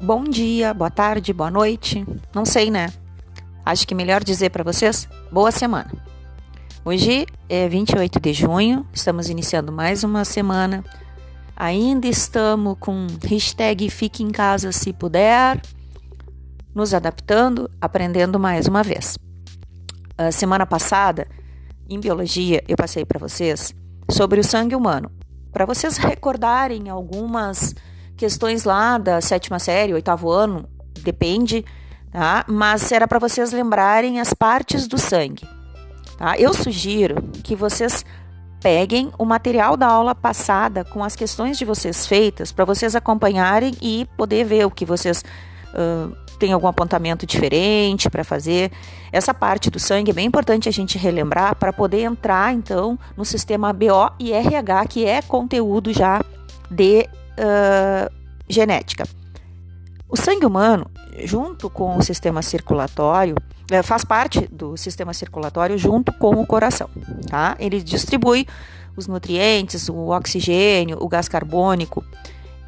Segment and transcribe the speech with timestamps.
[0.00, 2.04] bom dia, boa tarde, boa noite.
[2.34, 2.92] Não sei, né?
[3.64, 5.90] Acho que melhor dizer para vocês boa semana.
[6.84, 10.84] Hoje é 28 de junho, estamos iniciando mais uma semana.
[11.56, 15.62] Ainda estamos com hashtag Fique em Casa se puder,
[16.74, 19.16] nos adaptando, aprendendo mais uma vez.
[20.18, 21.26] A semana passada,
[21.88, 23.74] em biologia, eu passei para vocês
[24.10, 25.10] sobre o sangue humano,
[25.52, 27.74] para vocês recordarem algumas
[28.16, 30.68] questões lá da sétima série, oitavo ano,
[31.00, 31.64] depende,
[32.10, 32.44] tá?
[32.48, 35.48] Mas era para vocês lembrarem as partes do sangue,
[36.16, 36.38] tá?
[36.38, 38.04] Eu sugiro que vocês
[38.62, 43.74] peguem o material da aula passada com as questões de vocês feitas para vocês acompanharem
[43.82, 45.22] e poder ver o que vocês
[45.74, 48.72] uh, têm algum apontamento diferente para fazer.
[49.12, 53.24] Essa parte do sangue é bem importante a gente relembrar para poder entrar então no
[53.24, 56.24] sistema BO e RH, que é conteúdo já
[56.70, 57.06] de
[57.38, 58.12] uh,
[58.48, 59.04] genética.
[60.08, 60.90] O sangue humano,
[61.24, 63.34] junto com o sistema circulatório,
[63.70, 66.88] eh, faz parte do sistema circulatório junto com o coração,
[67.28, 67.56] tá?
[67.58, 68.46] Ele distribui
[68.96, 72.04] os nutrientes, o oxigênio, o gás carbônico.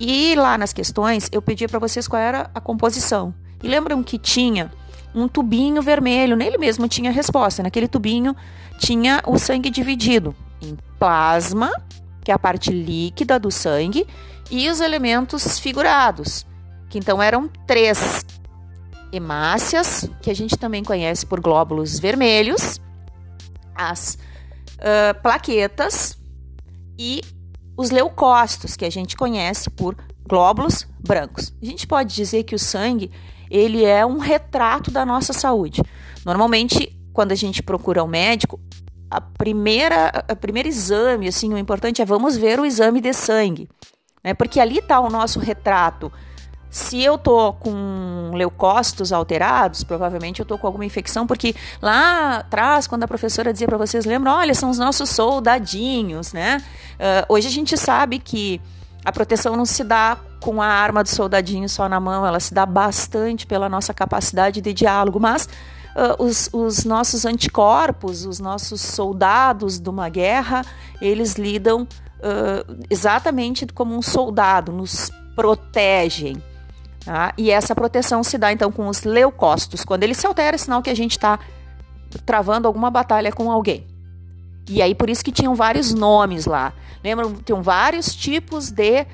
[0.00, 3.32] E lá nas questões eu pedi para vocês qual era a composição.
[3.62, 4.70] E lembram que tinha
[5.14, 7.62] um tubinho vermelho, nele mesmo tinha a resposta.
[7.62, 8.34] Naquele tubinho
[8.78, 11.70] tinha o sangue dividido em plasma,
[12.26, 14.04] que é a parte líquida do sangue,
[14.50, 16.44] e os elementos figurados,
[16.90, 18.26] que então eram três
[19.12, 22.80] hemácias, que a gente também conhece por glóbulos vermelhos,
[23.76, 24.18] as
[24.74, 26.18] uh, plaquetas
[26.98, 27.20] e
[27.76, 29.96] os leucócitos, que a gente conhece por
[30.28, 31.54] glóbulos brancos.
[31.62, 33.08] A gente pode dizer que o sangue
[33.48, 35.80] ele é um retrato da nossa saúde.
[36.24, 38.60] Normalmente, quando a gente procura um médico,
[39.10, 43.68] a primeira, a primeiro exame, assim, o importante é vamos ver o exame de sangue
[44.26, 44.34] né?
[44.34, 46.12] Porque ali está o nosso retrato.
[46.68, 52.88] Se eu tô com leucócitos alterados, provavelmente eu tô com alguma infecção, porque lá atrás,
[52.88, 56.60] quando a professora dizia para vocês, lembram, olha, são os nossos soldadinhos, né?
[56.94, 58.60] Uh, hoje a gente sabe que
[59.04, 62.52] a proteção não se dá com a arma do soldadinho só na mão, ela se
[62.52, 65.48] dá bastante pela nossa capacidade de diálogo, mas
[65.96, 70.64] uh, os, os nossos anticorpos, os nossos soldados de uma guerra,
[71.00, 76.42] eles lidam uh, exatamente como um soldado, nos protegem.
[77.04, 77.32] Tá?
[77.38, 79.84] E essa proteção se dá então com os leucócitos.
[79.84, 81.38] Quando ele se altera, é sinal que a gente está
[82.24, 83.86] travando alguma batalha com alguém.
[84.68, 86.72] E aí por isso que tinham vários nomes lá.
[87.02, 87.34] Lembram?
[87.36, 89.06] Tinham vários tipos de uh,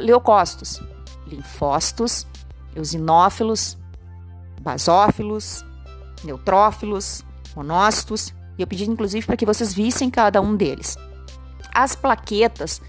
[0.00, 0.82] leucócitos:
[1.28, 2.26] linfócitos,
[2.74, 3.78] eosinófilos,
[4.60, 5.64] basófilos,
[6.24, 8.34] neutrófilos, monócitos.
[8.58, 10.96] E eu pedi inclusive para que vocês vissem cada um deles.
[11.74, 12.80] As plaquetas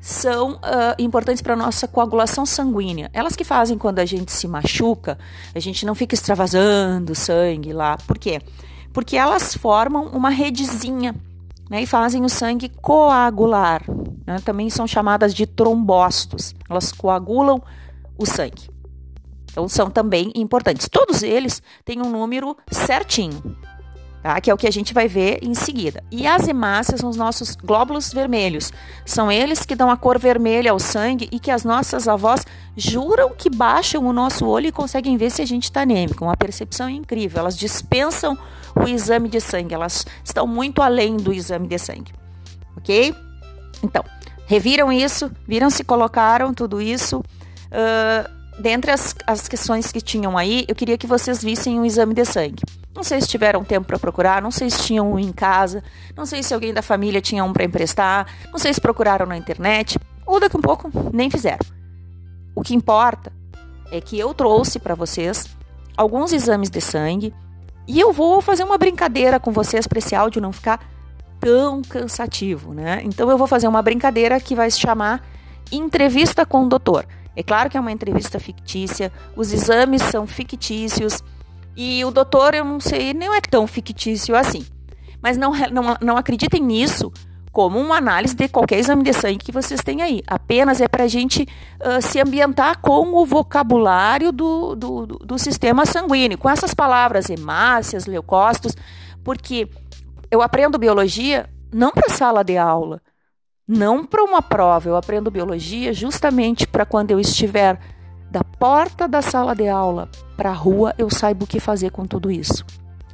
[0.00, 3.10] são uh, importantes para a nossa coagulação sanguínea.
[3.12, 5.18] Elas que fazem quando a gente se machuca,
[5.54, 7.96] a gente não fica extravasando sangue lá.
[8.06, 8.40] Por quê?
[8.92, 11.14] Porque elas formam uma redezinha
[11.68, 13.82] né, e fazem o sangue coagular.
[14.24, 14.38] Né?
[14.44, 16.54] Também são chamadas de trombócitos.
[16.70, 17.60] Elas coagulam
[18.16, 18.70] o sangue.
[19.56, 20.86] Então são também importantes.
[20.86, 23.56] Todos eles têm um número certinho
[24.22, 24.38] tá?
[24.38, 26.04] que é o que a gente vai ver em seguida.
[26.10, 28.70] E as hemácias são os nossos glóbulos vermelhos.
[29.04, 32.44] São eles que dão a cor vermelha ao sangue e que as nossas avós
[32.76, 36.22] juram que baixam o nosso olho e conseguem ver se a gente está anêmico.
[36.22, 37.38] Uma percepção incrível.
[37.38, 38.36] Elas dispensam
[38.74, 42.12] o exame de sangue, elas estão muito além do exame de sangue.
[42.76, 43.14] Ok?
[43.82, 44.04] Então,
[44.46, 47.20] reviram isso, viram se colocaram tudo isso.
[47.20, 52.14] Uh, dentre as, as questões que tinham aí, eu queria que vocês vissem um exame
[52.14, 52.62] de sangue.
[52.94, 55.82] Não sei se tiveram tempo para procurar, não sei se tinham um em casa,
[56.16, 59.36] não sei se alguém da família tinha um para emprestar, não sei se procuraram na
[59.36, 61.64] internet, ou daqui a um pouco nem fizeram.
[62.54, 63.30] O que importa
[63.92, 65.46] é que eu trouxe para vocês
[65.96, 67.34] alguns exames de sangue
[67.86, 70.80] e eu vou fazer uma brincadeira com vocês para esse áudio não ficar
[71.38, 73.00] tão cansativo, né?
[73.04, 75.22] Então eu vou fazer uma brincadeira que vai se chamar
[75.70, 77.06] entrevista com o doutor.
[77.36, 81.22] É claro que é uma entrevista fictícia, os exames são fictícios
[81.76, 84.66] e o doutor, eu não sei, não é tão fictício assim.
[85.22, 87.12] Mas não, não, não acreditem nisso
[87.52, 90.22] como uma análise de qualquer exame de sangue que vocês têm aí.
[90.26, 91.48] Apenas é para a gente
[91.80, 98.06] uh, se ambientar com o vocabulário do, do, do sistema sanguíneo, com essas palavras hemácias,
[98.06, 98.76] leucócitos,
[99.24, 99.68] porque
[100.30, 103.00] eu aprendo biologia não para sala de aula,
[103.66, 104.88] não para uma prova.
[104.88, 107.78] Eu aprendo biologia justamente para quando eu estiver
[108.30, 112.06] da porta da sala de aula para a rua, eu saiba o que fazer com
[112.06, 112.64] tudo isso.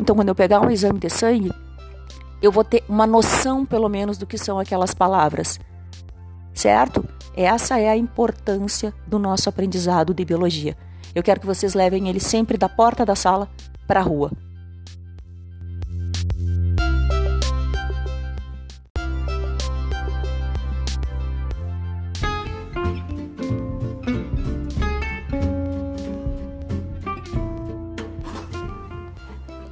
[0.00, 1.52] Então, quando eu pegar um exame de sangue,
[2.40, 5.60] eu vou ter uma noção, pelo menos, do que são aquelas palavras.
[6.52, 7.04] certo?
[7.34, 10.76] Essa é a importância do nosso aprendizado de biologia.
[11.14, 13.48] Eu quero que vocês levem ele sempre da porta da sala
[13.86, 14.30] para a rua.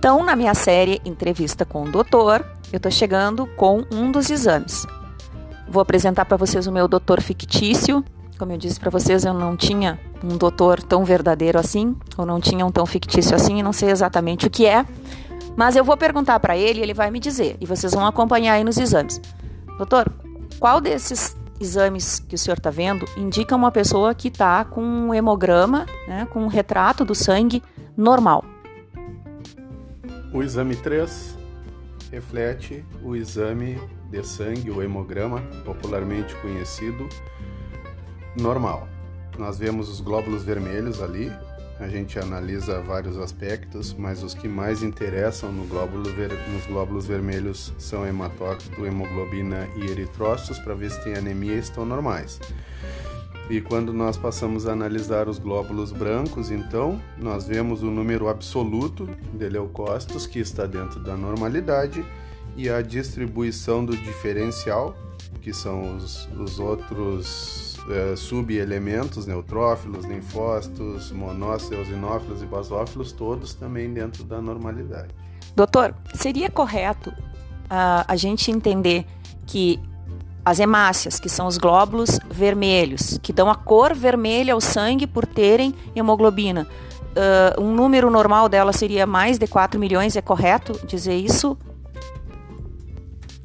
[0.00, 2.43] Então, na minha série Entrevista com o Doutor,
[2.73, 4.87] eu estou chegando com um dos exames.
[5.69, 8.02] Vou apresentar para vocês o meu doutor fictício.
[8.38, 12.41] Como eu disse para vocês, eu não tinha um doutor tão verdadeiro assim, ou não
[12.41, 14.87] tinha um tão fictício assim, e não sei exatamente o que é.
[15.55, 17.58] Mas eu vou perguntar para ele e ele vai me dizer.
[17.61, 19.20] E vocês vão acompanhar aí nos exames.
[19.76, 20.11] Doutor,
[20.58, 25.12] qual desses exames que o senhor está vendo indica uma pessoa que está com um
[25.12, 27.62] hemograma, né, com um retrato do sangue
[27.94, 28.43] normal?
[30.32, 31.37] O exame 3
[32.12, 33.81] reflete o exame
[34.11, 37.09] de sangue, o hemograma, popularmente conhecido,
[38.41, 38.88] normal.
[39.37, 41.32] Nós vemos os glóbulos vermelhos ali,
[41.81, 46.31] a gente analisa vários aspectos, mas os que mais interessam no glóbulo ver...
[46.50, 51.85] nos glóbulos vermelhos são hematócrito, hemoglobina e eritrócitos para ver se tem anemia e estão
[51.85, 52.38] normais.
[53.50, 59.11] E quando nós passamos a analisar os glóbulos brancos, então, nós vemos o número absoluto
[59.35, 62.05] de leucócitos, que está dentro da normalidade,
[62.56, 64.97] e a distribuição do diferencial,
[65.43, 73.93] que são os, os outros é, subelementos, neutrófilos, linfócitos, monócitos, eosinófilos e basófilos, todos também
[73.93, 75.12] dentro da normalidade.
[75.56, 79.05] Doutor, seria correto uh, a gente entender
[79.44, 79.81] que
[80.44, 85.26] as hemácias, que são os glóbulos vermelhos, que dão a cor vermelha ao sangue por
[85.26, 86.66] terem hemoglobina.
[87.10, 91.58] Uh, um número normal dela seria mais de 4 milhões, é correto dizer isso?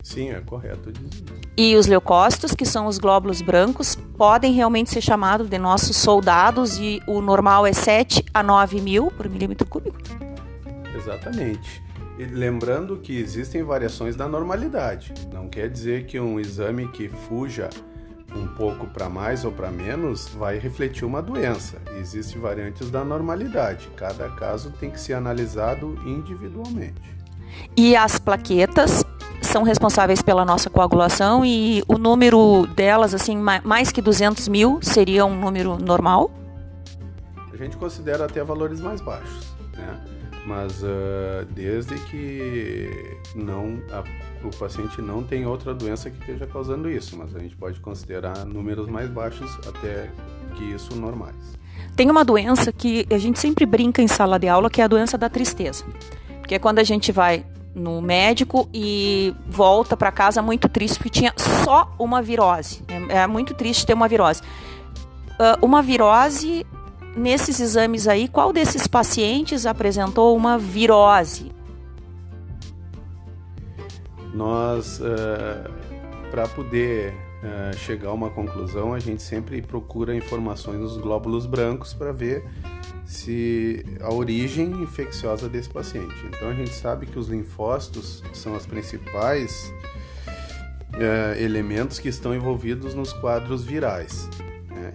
[0.03, 1.45] Sim, é correto dizer isso.
[1.57, 6.77] E os leucócitos, que são os glóbulos brancos, podem realmente ser chamados de nossos soldados
[6.77, 9.97] e o normal é 7 a 9 mil por milímetro cúbico?
[10.95, 11.84] Exatamente.
[12.17, 15.13] Lembrando que existem variações da normalidade.
[15.33, 17.69] Não quer dizer que um exame que fuja
[18.33, 21.77] um pouco para mais ou para menos vai refletir uma doença.
[21.97, 23.89] Existem variantes da normalidade.
[23.95, 27.15] Cada caso tem que ser analisado individualmente.
[27.75, 29.03] E as plaquetas
[29.41, 35.25] são responsáveis pela nossa coagulação e o número delas, assim, mais que 200 mil, seria
[35.25, 36.31] um número normal?
[37.53, 40.14] A gente considera até valores mais baixos, né?
[40.45, 44.03] Mas uh, desde que não a,
[44.45, 48.45] o paciente não tem outra doença que esteja causando isso, mas a gente pode considerar
[48.45, 50.09] números mais baixos até
[50.55, 51.35] que isso normais.
[51.95, 54.87] Tem uma doença que a gente sempre brinca em sala de aula, que é a
[54.87, 55.83] doença da tristeza.
[56.39, 61.09] Porque é quando a gente vai no médico e volta para casa muito triste porque
[61.09, 62.83] tinha só uma virose.
[62.87, 64.41] É, é muito triste ter uma virose.
[65.31, 66.65] Uh, uma virose
[67.15, 71.51] nesses exames aí, qual desses pacientes apresentou uma virose?
[74.33, 75.71] Nós, uh, eh,
[76.29, 81.93] para poder uh, chegar a uma conclusão, a gente sempre procura informações nos glóbulos brancos
[81.93, 82.43] para ver
[83.05, 86.13] se a origem infecciosa desse paciente.
[86.27, 89.71] Então a gente sabe que os linfócitos são as principais
[90.95, 94.27] uh, elementos que estão envolvidos nos quadros virais.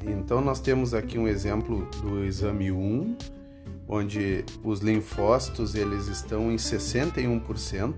[0.05, 3.17] Então nós temos aqui um exemplo do exame 1,
[3.89, 7.95] onde os linfócitos eles estão em 61%.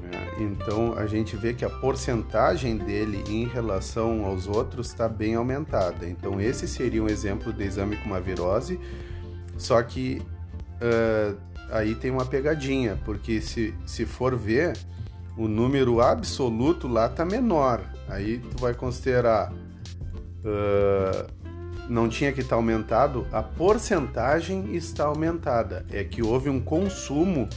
[0.00, 0.34] Né?
[0.40, 6.08] Então a gente vê que a porcentagem dele em relação aos outros está bem aumentada.
[6.08, 8.80] Então esse seria um exemplo de exame com uma virose,
[9.58, 10.22] só que
[10.80, 11.36] uh,
[11.70, 14.76] aí tem uma pegadinha, porque se, se for ver,
[15.36, 17.82] o número absoluto lá está menor.
[18.08, 19.52] Aí tu vai considerar
[20.44, 21.26] uh,
[21.88, 25.84] não tinha que estar aumentado, a porcentagem está aumentada.
[25.90, 27.48] É que houve um consumo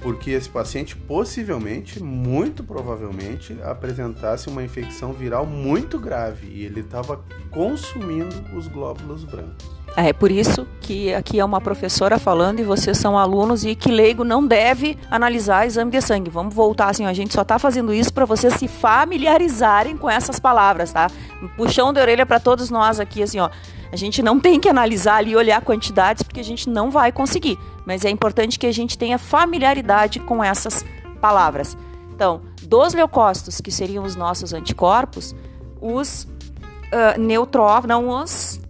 [0.00, 7.22] porque esse paciente possivelmente, muito provavelmente, apresentasse uma infecção viral muito grave e ele estava
[7.50, 9.77] consumindo os glóbulos brancos.
[9.96, 13.90] É por isso que aqui é uma professora falando e vocês são alunos e que
[13.90, 16.30] leigo não deve analisar exame de sangue.
[16.30, 20.38] Vamos voltar assim, a gente só está fazendo isso para vocês se familiarizarem com essas
[20.38, 21.08] palavras, tá?
[21.56, 23.50] Puxão de orelha para todos nós aqui, assim, ó.
[23.90, 27.10] A gente não tem que analisar ali e olhar quantidades porque a gente não vai
[27.10, 27.58] conseguir.
[27.86, 30.84] Mas é importante que a gente tenha familiaridade com essas
[31.20, 31.76] palavras.
[32.14, 35.34] Então, dos leucócitos, que seriam os nossos anticorpos,
[35.80, 38.60] os uh, neutrófilos, não os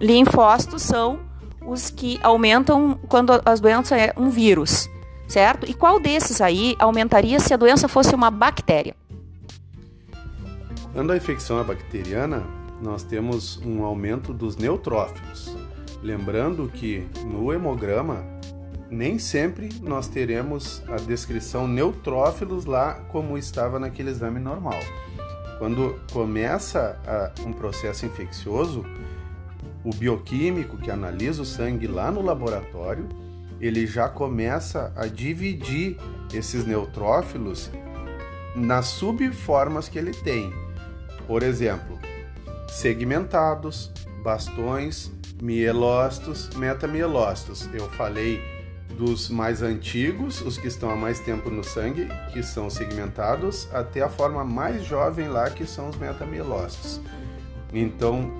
[0.00, 1.20] linfócitos são
[1.64, 4.88] os que aumentam quando as doenças é um vírus,
[5.28, 5.68] certo?
[5.68, 8.94] E qual desses aí aumentaria se a doença fosse uma bactéria?
[10.92, 12.42] Quando a infecção é bacteriana,
[12.80, 15.54] nós temos um aumento dos neutrófilos.
[16.02, 18.24] Lembrando que no hemograma
[18.90, 24.80] nem sempre nós teremos a descrição neutrófilos lá como estava naquele exame normal.
[25.58, 28.84] Quando começa a, um processo infeccioso,
[29.84, 33.08] o bioquímico que analisa o sangue lá no laboratório,
[33.60, 35.96] ele já começa a dividir
[36.32, 37.70] esses neutrófilos
[38.54, 40.52] nas subformas que ele tem.
[41.26, 41.98] Por exemplo,
[42.68, 45.10] segmentados, bastões,
[45.42, 47.68] mielócitos, metamielócitos.
[47.72, 48.40] Eu falei
[48.96, 54.02] dos mais antigos, os que estão há mais tempo no sangue, que são segmentados, até
[54.02, 57.00] a forma mais jovem lá, que são os metamielócitos.
[57.72, 58.30] Então,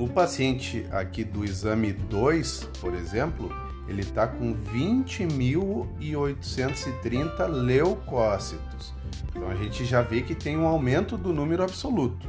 [0.00, 3.52] o paciente aqui do exame 2, por exemplo,
[3.86, 8.94] ele está com 20.830 leucócitos.
[9.28, 12.26] Então a gente já vê que tem um aumento do número absoluto.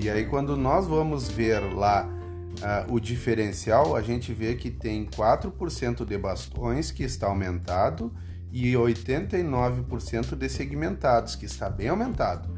[0.00, 5.06] E aí quando nós vamos ver lá uh, o diferencial, a gente vê que tem
[5.06, 8.12] 4% de bastões que está aumentado
[8.50, 12.55] e 89% de segmentados, que está bem aumentado.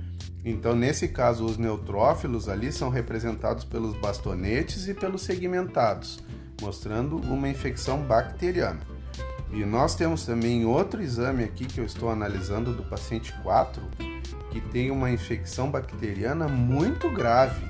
[0.51, 6.21] Então, nesse caso, os neutrófilos ali são representados pelos bastonetes e pelos segmentados,
[6.63, 8.81] mostrando uma infecção bacteriana.
[9.53, 13.83] E nós temos também outro exame aqui que eu estou analisando do paciente 4,
[14.51, 17.63] que tem uma infecção bacteriana muito grave,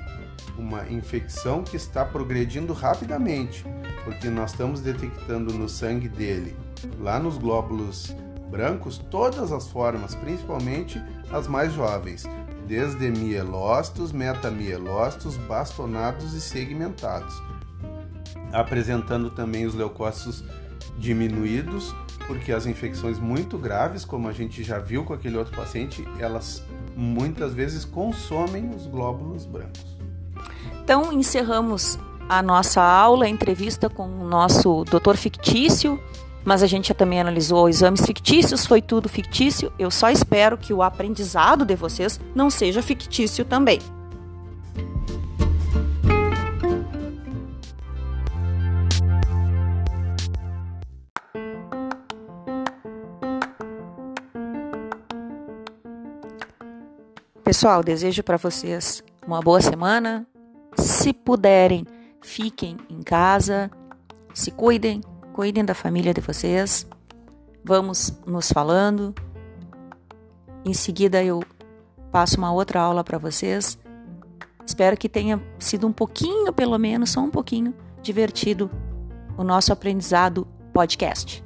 [0.57, 3.65] uma infecção que está progredindo rapidamente,
[4.05, 6.55] porque nós estamos detectando no sangue dele,
[6.97, 8.15] lá nos glóbulos
[8.49, 12.25] brancos, todas as formas, principalmente as mais jovens,
[12.69, 17.33] desde mielócitos, metamielócitos, bastonados e segmentados,
[18.53, 20.43] apresentando também os leucócitos
[20.99, 21.95] diminuídos,
[22.27, 26.63] porque as infecções muito graves, como a gente já viu com aquele outro paciente, elas
[26.95, 29.97] muitas vezes consomem os glóbulos brancos.
[30.83, 31.97] Então, encerramos
[32.27, 35.99] a nossa aula, a entrevista com o nosso doutor fictício,
[36.49, 39.71] mas a gente também analisou exames fictícios, foi tudo fictício.
[39.77, 43.77] Eu só espero que o aprendizado de vocês não seja fictício também.
[57.43, 60.25] Pessoal, desejo para vocês uma boa semana.
[60.75, 61.85] Se puderem,
[62.23, 63.69] fiquem em casa,
[64.33, 64.99] se cuidem,
[65.33, 66.87] cuidem da família de vocês.
[67.63, 69.13] Vamos nos falando.
[70.65, 71.43] Em seguida eu
[72.11, 73.77] passo uma outra aula para vocês.
[74.65, 78.69] Espero que tenha sido um pouquinho, pelo menos, só um pouquinho, divertido
[79.37, 81.43] o nosso aprendizado podcast.